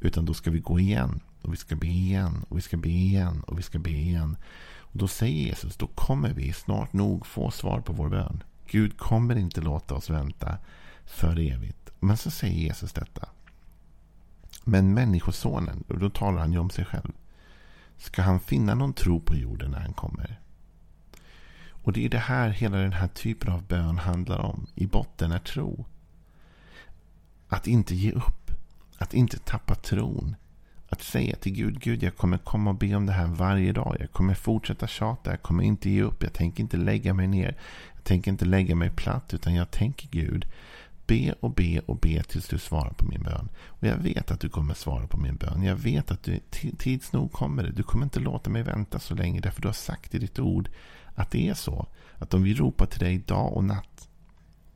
Utan 0.00 0.24
då 0.24 0.34
ska 0.34 0.50
vi 0.50 0.58
gå 0.58 0.80
igen. 0.80 1.20
Och 1.42 1.52
vi 1.52 1.56
ska 1.56 1.76
be 1.76 1.86
igen. 1.86 2.44
Och 2.48 2.56
vi 2.56 2.62
ska 2.62 2.76
be 2.76 2.88
igen. 2.88 3.42
Och 3.46 3.58
vi 3.58 3.62
ska 3.62 3.78
be 3.78 3.90
igen. 3.90 4.36
Och 4.78 4.98
då 4.98 5.08
säger 5.08 5.46
Jesus, 5.46 5.76
då 5.76 5.86
kommer 5.86 6.32
vi 6.32 6.52
snart 6.52 6.92
nog 6.92 7.26
få 7.26 7.50
svar 7.50 7.80
på 7.80 7.92
vår 7.92 8.08
bön. 8.08 8.42
Gud 8.72 8.98
kommer 8.98 9.36
inte 9.36 9.60
låta 9.60 9.94
oss 9.94 10.10
vänta 10.10 10.58
för 11.04 11.38
evigt. 11.38 11.90
Men 12.00 12.16
så 12.16 12.30
säger 12.30 12.54
Jesus 12.54 12.92
detta. 12.92 13.28
Men 14.64 14.94
människosonen, 14.94 15.84
och 15.88 15.98
då 15.98 16.10
talar 16.10 16.40
han 16.40 16.52
ju 16.52 16.58
om 16.58 16.70
sig 16.70 16.84
själv. 16.84 17.12
Ska 17.98 18.22
han 18.22 18.40
finna 18.40 18.74
någon 18.74 18.92
tro 18.92 19.20
på 19.20 19.36
jorden 19.36 19.70
när 19.70 19.80
han 19.80 19.92
kommer? 19.92 20.40
Och 21.68 21.92
det 21.92 22.04
är 22.04 22.08
det 22.08 22.18
här 22.18 22.48
hela 22.48 22.76
den 22.76 22.92
här 22.92 23.08
typen 23.08 23.52
av 23.52 23.62
bön 23.62 23.98
handlar 23.98 24.38
om. 24.38 24.66
I 24.74 24.86
botten 24.86 25.32
är 25.32 25.38
tro. 25.38 25.84
Att 27.48 27.66
inte 27.66 27.94
ge 27.94 28.12
upp. 28.12 28.50
Att 28.98 29.14
inte 29.14 29.38
tappa 29.38 29.74
tron. 29.74 30.36
Att 30.92 31.02
säga 31.02 31.36
till 31.36 31.52
Gud, 31.52 31.80
Gud 31.80 32.02
jag 32.02 32.16
kommer 32.16 32.38
komma 32.38 32.70
och 32.70 32.76
be 32.76 32.94
om 32.94 33.06
det 33.06 33.12
här 33.12 33.26
varje 33.26 33.72
dag. 33.72 33.96
Jag 34.00 34.10
kommer 34.10 34.34
fortsätta 34.34 34.86
tjata. 34.86 35.30
Jag 35.30 35.42
kommer 35.42 35.64
inte 35.64 35.90
ge 35.90 36.02
upp. 36.02 36.22
Jag 36.22 36.32
tänker 36.32 36.62
inte 36.62 36.76
lägga 36.76 37.14
mig 37.14 37.26
ner. 37.26 37.56
Jag 37.94 38.04
tänker 38.04 38.30
inte 38.30 38.44
lägga 38.44 38.74
mig 38.74 38.90
platt. 38.90 39.34
Utan 39.34 39.54
jag 39.54 39.70
tänker 39.70 40.08
Gud. 40.08 40.46
Be 41.06 41.34
och 41.40 41.54
be 41.54 41.80
och 41.86 41.96
be 41.96 42.22
tills 42.22 42.48
du 42.48 42.58
svarar 42.58 42.90
på 42.90 43.04
min 43.04 43.22
bön. 43.22 43.48
Och 43.66 43.86
jag 43.86 43.96
vet 43.96 44.30
att 44.30 44.40
du 44.40 44.48
kommer 44.48 44.74
svara 44.74 45.06
på 45.06 45.16
min 45.16 45.36
bön. 45.36 45.62
Jag 45.62 45.76
vet 45.76 46.10
att 46.10 46.22
du 46.22 46.40
tids 46.78 47.12
nog 47.12 47.32
kommer 47.32 47.62
det. 47.62 47.72
Du 47.72 47.82
kommer 47.82 48.04
inte 48.04 48.20
låta 48.20 48.50
mig 48.50 48.62
vänta 48.62 48.98
så 48.98 49.14
länge. 49.14 49.40
Därför 49.40 49.62
du 49.62 49.68
har 49.68 49.72
sagt 49.72 50.14
i 50.14 50.18
ditt 50.18 50.38
ord 50.38 50.68
att 51.14 51.30
det 51.30 51.48
är 51.48 51.54
så. 51.54 51.86
Att 52.18 52.34
om 52.34 52.42
vi 52.42 52.54
ropar 52.54 52.86
till 52.86 53.00
dig 53.00 53.18
dag 53.18 53.56
och 53.56 53.64
natt. 53.64 54.08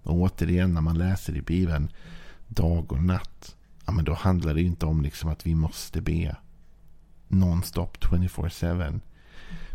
Och 0.02 0.14
återigen 0.14 0.74
när 0.74 0.80
man 0.80 0.98
läser 0.98 1.36
i 1.36 1.42
Bibeln 1.42 1.88
dag 2.46 2.92
och 2.92 3.02
natt. 3.02 3.55
Ja, 3.86 3.92
men 3.92 4.04
då 4.04 4.14
handlar 4.14 4.54
det 4.54 4.62
inte 4.62 4.86
om 4.86 5.02
liksom 5.02 5.30
att 5.30 5.46
vi 5.46 5.54
måste 5.54 6.00
be 6.00 6.36
nonstop 7.28 7.98
24-7. 7.98 9.00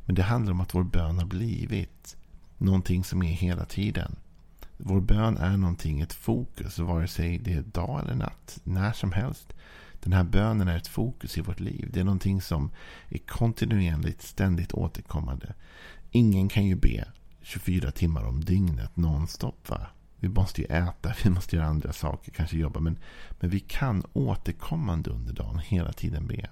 Men 0.06 0.16
det 0.16 0.24
handlar 0.24 0.52
om 0.52 0.62
att 0.62 0.76
vår 0.76 0.84
bön 0.84 1.18
har 1.18 1.26
blivit 1.26 2.18
någonting 2.58 3.04
som 3.04 3.24
är 3.24 3.34
hela 3.34 3.66
tiden. 3.66 4.16
Vår 4.78 5.02
bön 5.02 5.38
är 5.38 5.58
någonting, 5.58 6.02
ett 6.02 6.14
fokus, 6.14 6.80
vare 6.80 7.08
sig 7.08 7.38
det 7.38 7.54
är 7.54 7.62
dag 7.62 8.02
eller 8.04 8.16
natt, 8.16 8.60
när 8.64 8.92
som 8.92 9.12
helst. 9.12 9.54
Den 10.04 10.14
här 10.14 10.24
bönen 10.24 10.68
är 10.68 10.78
ett 10.78 10.88
fokus 10.88 11.38
i 11.38 11.42
vårt 11.42 11.60
liv. 11.60 11.90
Det 11.94 12.00
är 12.00 12.04
någonting 12.04 12.42
som 12.42 12.72
är 13.10 13.18
kontinuerligt, 13.18 14.22
ständigt 14.22 14.74
återkommande. 14.74 15.54
Ingen 16.12 16.50
kan 16.50 16.66
ju 16.66 16.76
be 16.76 17.08
24 17.42 17.92
timmar 17.92 18.24
om 18.24 18.44
dygnet 18.44 18.98
nonstop. 18.98 19.70
Va? 19.70 19.88
Vi 20.22 20.30
måste 20.30 20.62
ju 20.62 20.68
äta, 20.68 21.14
vi 21.24 21.30
måste 21.30 21.56
göra 21.56 21.68
andra 21.68 21.94
saker, 21.94 22.32
kanske 22.32 22.58
jobba. 22.58 22.80
Men, 22.80 22.98
men 23.32 23.50
vi 23.50 23.60
kan 23.60 24.04
återkommande 24.14 25.10
under 25.10 25.34
dagen 25.34 25.60
hela 25.60 25.94
tiden 25.94 26.28
be. 26.28 26.50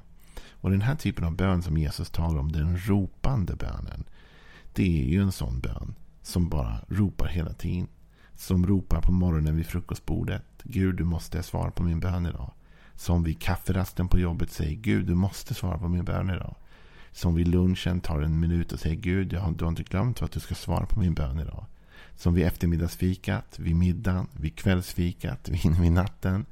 Och 0.52 0.70
den 0.70 0.82
här 0.82 0.96
typen 0.96 1.26
av 1.26 1.36
bön 1.36 1.64
som 1.64 1.78
Jesus 1.78 2.10
talar 2.10 2.40
om, 2.40 2.52
den 2.52 2.78
ropande 2.78 3.56
bönen. 3.56 4.04
Det 4.74 5.02
är 5.02 5.06
ju 5.06 5.22
en 5.22 5.32
sån 5.32 5.60
bön 5.60 5.96
som 6.22 6.50
bara 6.50 6.82
ropar 6.88 7.28
hela 7.28 7.54
tiden. 7.54 7.88
Som 8.36 8.68
ropar 8.68 9.02
på 9.02 9.12
morgonen 9.12 9.56
vid 9.56 9.66
frukostbordet. 9.66 10.44
Gud, 10.64 10.96
du 10.96 11.04
måste 11.04 11.44
svara 11.44 11.72
på 11.72 11.84
min 11.84 12.00
bön 12.00 12.26
idag. 12.26 12.52
Som 12.96 13.24
vid 13.24 13.42
kafferasten 13.42 14.08
på 14.08 14.20
jobbet 14.20 14.52
säger 14.52 14.76
Gud, 14.76 15.06
du 15.06 15.16
måste 15.16 15.54
svara 15.54 15.78
på 15.78 15.88
min 15.88 16.06
bön 16.06 16.30
idag 16.30 16.56
som 17.12 17.36
vid 17.36 17.48
lunchen 17.48 18.02
tar 18.02 18.22
en 18.22 18.40
minut 18.40 18.72
och 18.72 18.80
säger 18.80 18.96
Gud, 18.96 19.34
jag 19.34 19.54
du 19.58 19.64
har 19.64 19.70
inte 19.70 19.84
glömt 19.84 20.22
att 20.22 20.32
du 20.32 20.40
ska 20.40 20.56
svara 20.56 20.86
på 20.86 21.00
min 21.00 21.14
bön 21.14 21.40
idag. 21.40 21.66
Som 22.16 22.34
vid 22.34 22.46
eftermiddagsfikat, 22.46 23.60
vid 23.60 23.76
middagen, 23.76 24.28
vid 24.32 24.56
kvällsfikat, 24.56 25.50
vid, 25.50 25.76
vid 25.80 25.92
natten. 25.92 26.46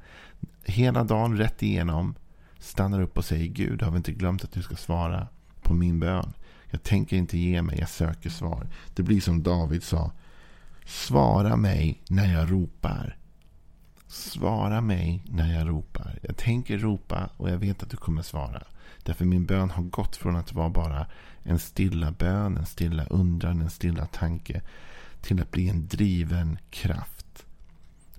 Hela 0.64 1.04
dagen 1.04 1.36
rätt 1.36 1.62
igenom 1.62 2.14
stannar 2.58 3.00
upp 3.00 3.18
och 3.18 3.24
säger 3.24 3.46
Gud, 3.46 3.82
har 3.82 3.90
vi 3.90 3.96
inte 3.96 4.12
glömt 4.12 4.44
att 4.44 4.52
du 4.52 4.62
ska 4.62 4.76
svara 4.76 5.28
på 5.62 5.74
min 5.74 6.00
bön. 6.00 6.32
Jag 6.70 6.82
tänker 6.82 7.16
inte 7.16 7.38
ge 7.38 7.62
mig, 7.62 7.78
jag 7.78 7.88
söker 7.88 8.30
svar. 8.30 8.66
Det 8.94 9.02
blir 9.02 9.20
som 9.20 9.42
David 9.42 9.82
sa. 9.82 10.12
Svara 10.86 11.56
mig 11.56 12.02
när 12.08 12.32
jag 12.32 12.52
ropar. 12.52 13.16
Svara 14.06 14.80
mig 14.80 15.22
när 15.26 15.58
jag 15.58 15.68
ropar. 15.68 16.18
Jag 16.22 16.36
tänker 16.36 16.78
ropa 16.78 17.30
och 17.36 17.50
jag 17.50 17.58
vet 17.58 17.82
att 17.82 17.90
du 17.90 17.96
kommer 17.96 18.22
svara. 18.22 18.62
Därför 19.02 19.24
min 19.24 19.46
bön 19.46 19.70
har 19.70 19.82
gått 19.82 20.16
från 20.16 20.36
att 20.36 20.52
vara 20.52 20.68
bara 20.70 21.06
en 21.42 21.58
stilla 21.58 22.10
bön, 22.10 22.56
en 22.56 22.66
stilla 22.66 23.04
undran, 23.04 23.62
en 23.62 23.70
stilla 23.70 24.06
tanke. 24.06 24.62
Till 25.20 25.42
att 25.42 25.50
bli 25.50 25.68
en 25.68 25.86
driven 25.88 26.58
kraft. 26.70 27.46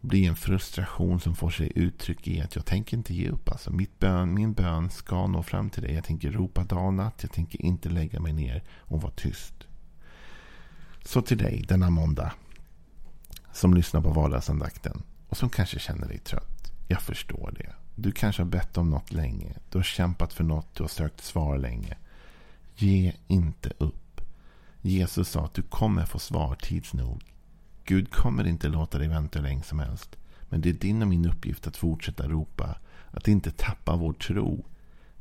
Bli 0.01 0.25
en 0.25 0.36
frustration 0.36 1.20
som 1.20 1.36
får 1.36 1.50
sig 1.50 1.72
uttryck 1.75 2.27
i 2.27 2.41
att 2.41 2.56
jag 2.56 2.65
tänker 2.65 2.98
inte 2.98 3.13
ge 3.13 3.29
upp. 3.29 3.50
Alltså 3.50 3.72
mitt 3.72 4.00
bön, 4.00 4.34
min 4.34 4.53
bön 4.53 4.89
ska 4.89 5.27
nå 5.27 5.44
fram 5.44 5.70
till 5.70 5.84
dig. 5.84 5.94
Jag 5.94 6.03
tänker 6.03 6.32
ropa 6.32 6.63
dag 6.63 6.86
och 6.86 6.94
natt. 6.94 7.20
Jag 7.22 7.32
tänker 7.32 7.62
inte 7.62 7.89
lägga 7.89 8.20
mig 8.20 8.34
ner 8.34 8.63
och 8.79 9.01
vara 9.01 9.12
tyst. 9.12 9.53
Så 11.06 11.22
till 11.22 11.38
dig 11.38 11.65
denna 11.68 11.89
måndag. 11.89 12.34
Som 13.53 13.74
lyssnar 13.74 14.01
på 14.01 14.10
vardagsandakten. 14.10 15.03
Och 15.29 15.38
som 15.38 15.50
kanske 15.50 15.79
känner 15.79 16.08
dig 16.08 16.18
trött. 16.18 16.72
Jag 16.88 17.01
förstår 17.01 17.53
det. 17.58 17.74
Du 17.96 18.12
kanske 18.12 18.41
har 18.41 18.50
bett 18.50 18.77
om 18.77 18.89
något 18.89 19.12
länge. 19.12 19.53
Du 19.70 19.77
har 19.77 19.84
kämpat 19.84 20.34
för 20.34 20.44
något. 20.44 20.75
Du 20.75 20.84
har 20.84 20.88
sökt 20.88 21.24
svar 21.24 21.58
länge. 21.58 21.98
Ge 22.75 23.13
inte 23.27 23.72
upp. 23.77 23.99
Jesus 24.81 25.29
sa 25.29 25.45
att 25.45 25.53
du 25.53 25.62
kommer 25.62 26.05
få 26.05 26.19
svar 26.19 26.55
tids 26.55 26.93
nog. 26.93 27.24
Gud 27.86 28.12
kommer 28.12 28.48
inte 28.48 28.67
låta 28.67 28.98
dig 28.98 29.07
vänta 29.07 29.39
hur 29.39 29.43
länge 29.43 29.63
som 29.63 29.79
helst. 29.79 30.17
Men 30.50 30.62
det 30.62 30.69
är 30.69 30.74
din 30.74 31.01
och 31.01 31.07
min 31.07 31.25
uppgift 31.25 31.67
att 31.67 31.77
fortsätta 31.77 32.27
ropa. 32.27 32.75
Att 33.12 33.27
inte 33.27 33.51
tappa 33.51 33.95
vår 33.95 34.13
tro. 34.13 34.65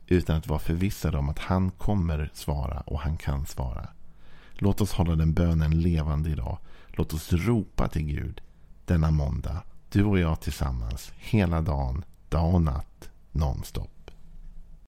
Utan 0.06 0.36
att 0.36 0.46
vara 0.46 0.58
förvissade 0.58 1.18
om 1.18 1.28
att 1.28 1.38
han 1.38 1.70
kommer 1.70 2.30
svara 2.34 2.80
och 2.80 3.00
han 3.00 3.16
kan 3.16 3.46
svara. 3.46 3.88
Låt 4.52 4.80
oss 4.80 4.92
hålla 4.92 5.16
den 5.16 5.34
bönen 5.34 5.80
levande 5.80 6.30
idag. 6.30 6.58
Låt 6.88 7.12
oss 7.12 7.32
ropa 7.32 7.88
till 7.88 8.04
Gud 8.04 8.40
denna 8.84 9.10
måndag. 9.10 9.62
Du 9.90 10.04
och 10.04 10.18
jag 10.18 10.40
tillsammans 10.40 11.12
hela 11.16 11.62
dagen, 11.62 12.04
dag 12.28 12.54
och 12.54 12.62
natt, 12.62 13.10
nonstop. 13.32 13.97